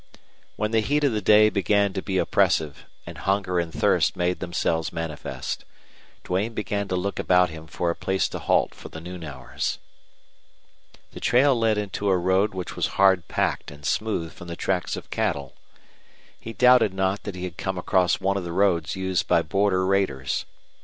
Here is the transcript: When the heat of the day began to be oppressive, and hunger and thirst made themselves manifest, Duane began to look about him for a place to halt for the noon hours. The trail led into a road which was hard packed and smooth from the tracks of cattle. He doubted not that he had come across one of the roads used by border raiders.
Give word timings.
When 0.55 0.71
the 0.71 0.79
heat 0.79 1.03
of 1.03 1.11
the 1.11 1.21
day 1.21 1.51
began 1.51 1.93
to 1.93 2.01
be 2.01 2.17
oppressive, 2.17 2.85
and 3.05 3.19
hunger 3.19 3.59
and 3.59 3.71
thirst 3.71 4.15
made 4.15 4.39
themselves 4.39 4.91
manifest, 4.91 5.63
Duane 6.23 6.55
began 6.55 6.87
to 6.87 6.95
look 6.95 7.19
about 7.19 7.51
him 7.51 7.67
for 7.67 7.91
a 7.91 7.95
place 7.95 8.27
to 8.29 8.39
halt 8.39 8.73
for 8.73 8.89
the 8.89 8.99
noon 8.99 9.23
hours. 9.23 9.77
The 11.11 11.19
trail 11.19 11.55
led 11.55 11.77
into 11.77 12.09
a 12.09 12.17
road 12.17 12.55
which 12.55 12.75
was 12.75 12.87
hard 12.97 13.27
packed 13.27 13.69
and 13.69 13.85
smooth 13.85 14.33
from 14.33 14.47
the 14.47 14.55
tracks 14.55 14.95
of 14.95 15.11
cattle. 15.11 15.53
He 16.39 16.51
doubted 16.51 16.95
not 16.95 17.21
that 17.21 17.35
he 17.35 17.43
had 17.43 17.57
come 17.57 17.77
across 17.77 18.19
one 18.19 18.37
of 18.37 18.43
the 18.43 18.51
roads 18.51 18.95
used 18.95 19.27
by 19.27 19.43
border 19.43 19.85
raiders. 19.85 20.45